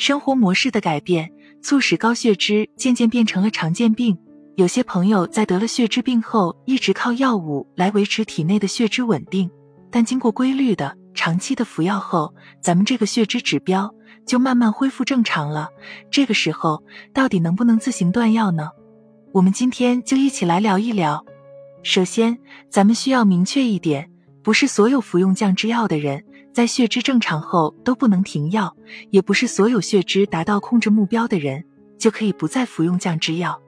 [0.00, 4.16] 生活模式的改变，促使高血脂渐渐变成了常见病。
[4.56, 9.50] 有些朋友在得了血脂病后，一直靠药物来维持体内的血脂稳定，
[9.90, 13.94] 但经过规律的、长期的服药后，咱们这个血脂指标
[14.24, 15.68] 就慢慢恢复正常了。
[16.10, 16.82] 这个时候，
[17.12, 18.70] 到底能不能自行断药呢？
[19.32, 21.22] 我们今天就一起来聊一聊。
[21.82, 22.38] 首先，
[22.70, 24.10] 咱们需要明确一点，
[24.42, 28.74] 不是所有服用降脂药的人在血脂正常后都不能停药，
[29.10, 31.64] 也不是所有血脂达到控制目标的人
[31.98, 33.60] 就可以不再服用降脂药。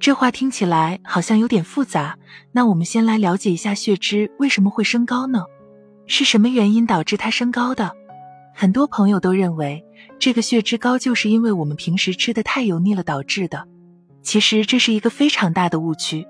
[0.00, 2.18] 这话听起来好像有点复杂，
[2.50, 5.44] 那我们先来了解一下血脂为什么会升高呢？
[6.06, 7.92] 是什么原因导致它升高的？
[8.54, 9.84] 很多朋友都认为
[10.18, 13.68] 这个血脂高就是因为我们平时吃的太油腻了导致的，
[14.22, 16.26] 其实这是一个非常大的误区。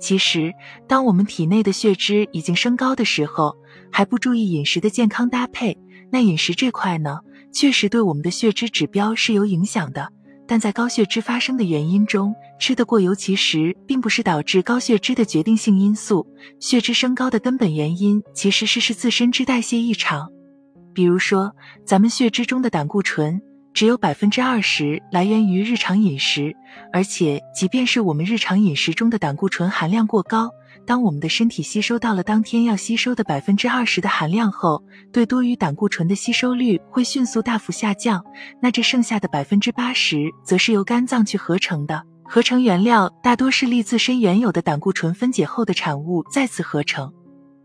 [0.00, 0.52] 其实，
[0.86, 3.56] 当我们体内的血脂已经升高的时候，
[3.90, 5.76] 还不注意饮食的健康搭配，
[6.10, 7.20] 那饮食这块呢，
[7.52, 10.08] 确实对我们的血脂指标是有影响的。
[10.46, 16.26] 但在高血脂发生的原因中，吃得过油其实并不是导致高血脂的决定性因素。
[16.58, 20.30] 血脂升高的根本原因其实是是自身脂代谢异常。
[20.94, 23.38] 比如说，咱们血脂中的胆固醇
[23.78, 26.52] 只有百分之二十来源于日常饮食，
[26.92, 30.50] 而且即便是我们日常饮食中的胆固醇含量过高。
[30.84, 38.20] 当我们的身体吸收到了当天要吸收的百分之二十的含量后，对多余胆固醇的吸收率会迅速大幅下降。
[38.60, 47.12] 那这剩下的百分之八十，则是由肝脏去合成的，合成原料大多是利自身原有的胆固醇分解后的产物再次合成。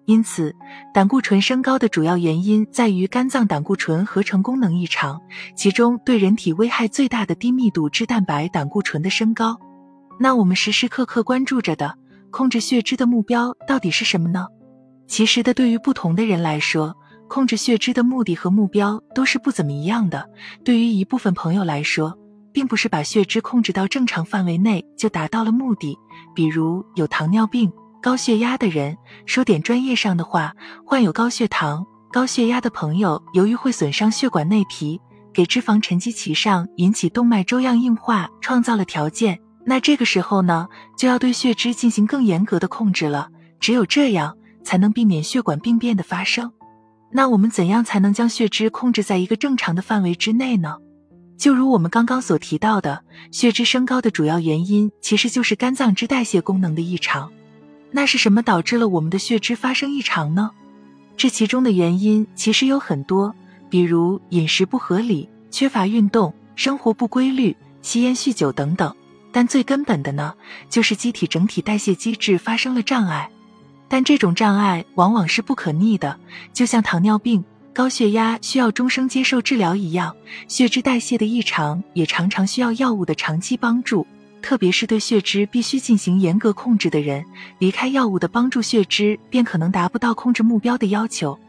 [0.06, 0.54] 因此，
[0.94, 5.22] 胆固醇升高的主要原因在于肝脏胆固醇合成功能异常，
[5.56, 9.58] 其中对人体危害最大的低密度脂蛋白胆固醇的升高。
[10.20, 11.98] 那我们时时刻刻关注着的。
[12.32, 14.48] 控制血脂的目标到底是什么呢？
[15.08, 16.98] 其实的，对于不同的人来说，
[17.30, 20.28] 控制血脂的目的和目标都是不怎么一样的。
[20.66, 22.18] 对于一部分朋友来说，
[22.52, 25.96] 并不是把血脂控制到正常范围内就达到了目的。
[26.34, 27.72] 比如有糖尿病、
[28.04, 30.54] 高血压的人，说点专业上的话，
[30.86, 35.00] 患有高血糖、高血压的朋友，由于会损伤血管内皮，
[35.34, 39.40] 给脂肪沉积其上，引起动脉粥样硬化，创造了条件。
[39.66, 43.30] 那这个时候呢，就要对血脂进行更严格的控制了。
[43.62, 46.52] 只有这样，才能避免血管病变的发生。
[47.10, 50.76] 那我们怎样才能将血脂控制在一个正常的范围之内呢？
[51.38, 57.32] 就如我们刚刚所提到的，血脂升高的主要原因其实就是肝脏脂代谢功能的异常。
[57.96, 60.50] 那是什么导致了我们的血脂发生异常呢？
[61.16, 63.36] 这其中的原因其实有很多，
[63.70, 68.94] 比如饮食不合理、缺乏运动、生活不规律、吸烟酗酒等等。
[69.32, 70.34] 但最根本的呢，
[70.70, 73.30] 就是机体整体代谢机制发生了障碍。
[73.88, 76.20] 但这种障碍往往是不可逆的，
[76.52, 77.44] 就像糖尿病、
[77.74, 80.16] 高血压需要终生接受治疗一样，
[80.48, 84.08] 血脂代谢的异常也常常需要药物的长期帮助。
[84.44, 87.26] 特别是对血脂必须进行严格控制的人，
[87.58, 91.40] 离开药物的帮助，血脂便可能达不到控制目标的要求。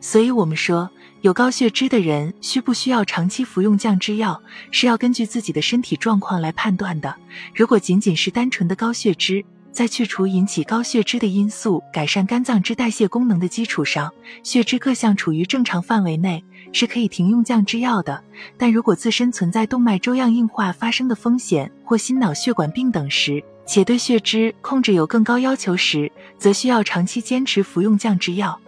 [0.00, 0.90] 所以，我们说。
[1.22, 7.12] 有高血脂的人需不需要长期服用降脂药，是要根据自己的身体状况来判断的。
[7.52, 14.12] 如果仅仅是单纯的高血脂，在去除引起高血脂的因素，改善肝脏脂代谢功能的基础上，
[14.44, 18.22] 血脂各项处于正常范围内，是可以停用降脂药的。
[18.56, 28.58] 但如果自身存在动脉粥样硬化发生的风险，或心脑血管病等时，且对血脂控制有更高要求时，则需要长期坚持服用降脂药。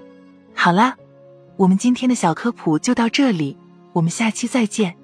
[0.55, 0.97] 好啦。
[1.57, 3.55] 我们今天的小科普就到这里，
[3.93, 4.97] 我们下期再见。